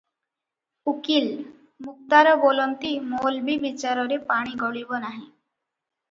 [0.91, 1.25] ଉକୀଲ,
[1.87, 5.21] ମୁକ୍ତାର ବୋଲନ୍ତି ମୌଲବୀ ବିଚାରରେ ପାଣି ଗଳିବ ନାହିଁ।